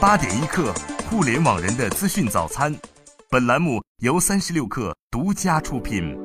[0.00, 0.72] 八点一刻，
[1.10, 2.74] 互联网人的资讯早餐。
[3.28, 6.16] 本栏目由三十六氪独家出品。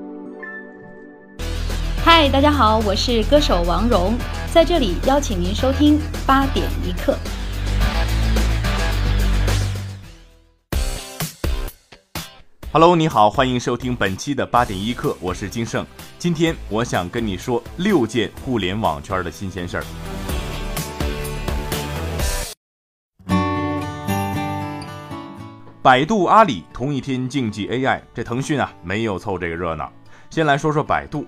[2.01, 4.13] 嗨，大家好，我是歌手王蓉，
[4.53, 7.17] 在这里邀请您收听八点一刻。
[12.71, 15.86] Hello，你好，欢迎收听本期的八点一刻，我是金盛。
[16.18, 19.84] 今天我想跟你说六件互联网圈的新鲜事儿。
[25.86, 29.94] 百度、阿里同一天竞技 AI，这腾讯啊没有凑这个热闹。
[30.32, 31.28] 先来说说百度，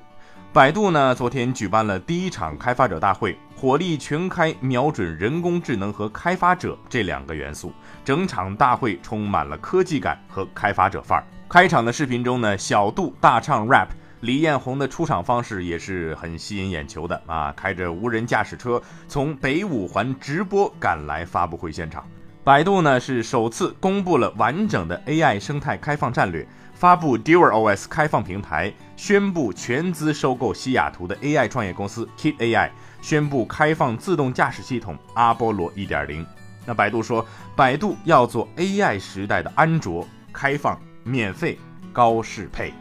[0.51, 7.71] 百度呢昨天举办了第一场开发者大会，火力全开，瞄准人工智能和开发者这两个元素，
[8.03, 11.23] 整场大会充满了科技感和开发者范儿。
[11.47, 13.89] 开场的视频中呢，小度大唱 rap，
[14.21, 22.03] 李彦宏的出场方式也是很吸引眼球的啊，开着无人驾驶车从北五环直播赶来发布会现场。
[22.47, 32.69] 百度呢是首次公布了完整的 AI 生态开放战略，发布 DuerOS 开放平台，宣布全资收购西雅图的 AI 创业公司 Kit AI，
[33.01, 36.25] 宣布开放自动驾驶系统阿波罗1.0。
[36.65, 41.59] 那百度说，百度要做 AI 时代的安卓，开放、免费、
[41.91, 42.71] 高适配。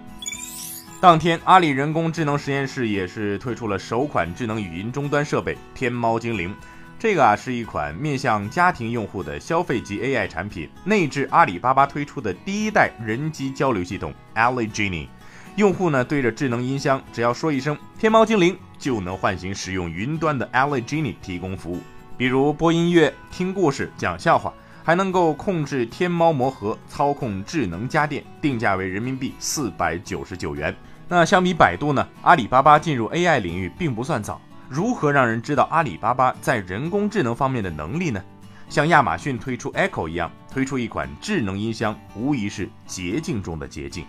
[1.01, 6.55] 当天，阿里人工智能实验室也是推出了首款智能语音终端设备天猫精灵。
[6.99, 15.09] 这个啊是一款面向家庭用户的消费级 AI 产品，内置阿里巴巴推出的第一代人机交流系统 Ali Genie。
[15.57, 21.81] 用户呢对着智能音箱，只要说一声“天猫精灵”，就能唤醒使用云端的 Ali Genie 提供服务，
[22.17, 24.53] 比如播音乐、听故事、讲笑话，
[24.83, 30.75] 还能够控制天猫魔盒、操控智能家电，定价为人民币四百九十九元。
[31.09, 34.41] 那相比百度呢，阿里巴巴进入 AI 领域并不算早。
[34.69, 38.23] 如何让人知道阿里巴巴在人工智能方面的能力呢？
[38.69, 44.05] 像亚马逊推出 Echo 一样，推出一款智能音箱，无疑是捷径中的捷径。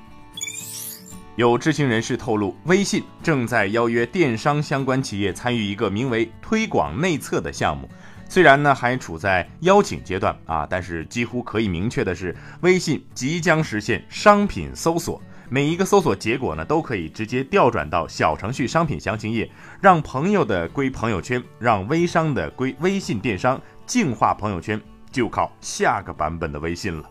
[1.36, 7.88] 有知情人士透露，微信正在邀约电商相关企业参与一个名为“推广内测”的项目。
[8.28, 15.22] 虽然呢还处在邀请阶段啊，但是几乎可以明确的是，微信即将实现商品搜索。
[15.50, 19.50] 每一个搜索结果呢，都可以直接调转到小程序商品详情页，
[19.80, 27.10] 让朋友的归朋友圈，让微商的归微信电商，净化朋友圈就靠下个版本的微信了。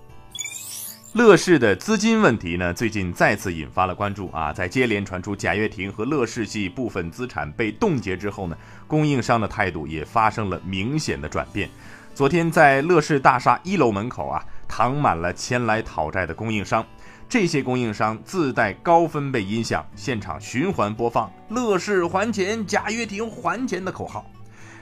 [1.14, 11.70] 乐视的资金问题呢，最近再次引发了关注啊，在接连传出贾跃亭和乐视系部分资产被冻结之后呢，供应商的态度也发生了明显的转变。
[12.14, 16.84] 昨天在乐视大厦一楼门口啊，躺满了前来讨债的供应商。
[17.28, 24.25] 这些供应商自带高分贝音响，现场循环播放“乐视还钱，贾跃亭还钱”的口号。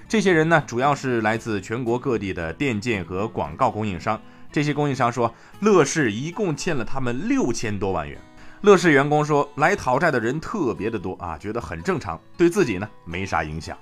[0.06, 4.21] 这些人呢，主要是来自全国各地的电建和广告供应商。
[4.53, 8.21] 这些供应商说，乐视一共欠了他们六千多万元。
[8.61, 13.77] 乐视员工说，来讨债的人特别的多啊，觉得很正常，对自己呢没啥影响。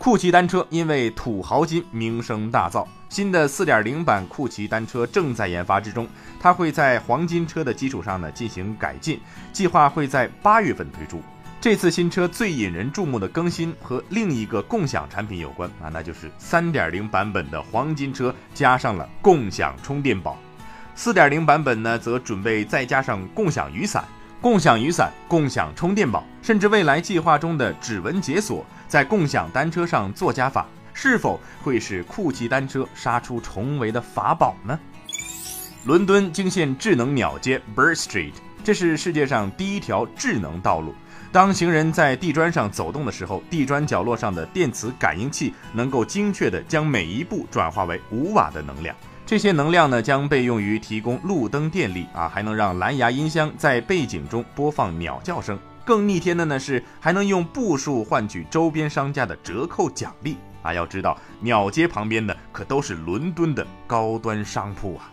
[0.00, 6.08] 酷骑单车因为土豪金名声大噪，新的4.0版酷骑单车正在研发之中，
[6.40, 9.20] 它会在黄金车的基础上呢进行改进，
[9.52, 11.20] 计划会在八月份推出。
[11.60, 20.38] 这次新车最引人注目的更新和另一个共享产品有关啊，那就是3.0版本的黄金车加上了共享充电宝
[20.96, 24.02] ，4.0版本呢则准备再加上共享雨伞。
[24.40, 34.80] 共享雨伞、共享充电宝，甚至未来计划中的指纹解锁，在共享单车上做加法，是否会使酷骑单车杀出重围的法宝呢？
[35.84, 38.32] 伦敦惊现智能鸟街 Bird Street，
[38.64, 40.94] 这是世界上第一条智能道路。
[41.30, 48.96] 当行人在地砖上走动的时候，地砖角落上的电磁感应器能够精确地将每一步转化为五瓦的能量。
[49.30, 55.56] 这些能量呢将被用于提供路灯电力啊，还能让蓝牙音箱在背景中播放鸟叫声。
[55.84, 60.74] 更逆天的呢是还能用步数换取周边商家的折扣奖励啊！
[60.74, 65.08] 要知道鸟街旁边的可都是伦敦的高端商铺啊。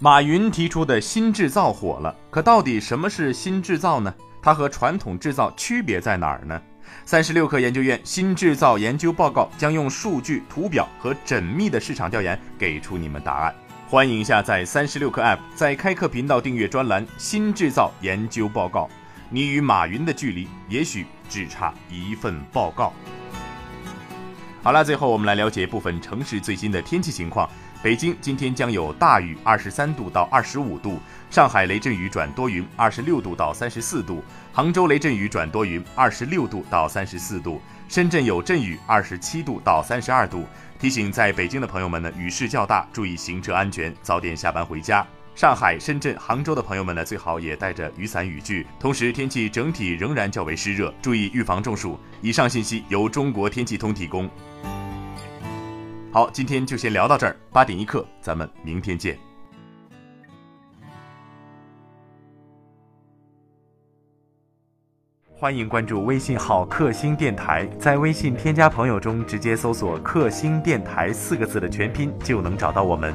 [0.00, 4.12] 马云提出的新制造火了，可到底什么是新制造呢？
[4.42, 6.60] 它和传统制造区别在哪儿呢？
[7.04, 13.54] 三十六氪研究院新制造研究报告将用数据、图表和缜密的市场调研给出你们答案。
[13.88, 18.84] 欢迎下载三十六氪 App，在开课频道订阅专栏《新制造研究报告》。
[19.30, 22.92] 你与马云的距离，也许只差一份报告。
[24.66, 27.48] 好了，最后我们来了解部分城市最新的天气情况。
[27.84, 30.98] 北京今天将有大雨，二十三度到二十五度；
[31.30, 34.16] 上海雷阵雨转多云，二十六度到三十四度；
[34.52, 40.40] 杭州雷阵雨转多云，二十六度到三十四度；深圳有阵雨，二十七度到三十二度；
[40.80, 45.06] 提醒在北京的朋友们呢，雨势较大，注意行车安全，早点下班回家。
[45.36, 48.66] 上海、深圳、杭州的朋友们呢，最好也带着雨伞雨具。
[48.80, 51.98] 同时，天气整体仍然较为湿热，注意预防中暑。
[52.22, 54.30] 以上信息由中国天气通提供。
[56.10, 59.18] 好，今天就先聊到这儿，八点一刻，咱们明天见。
[65.34, 73.14] 欢迎关注微信号“克星电台”，在微信添加朋友中直接搜索“克星电台”四个字的全拼，就能找到我们。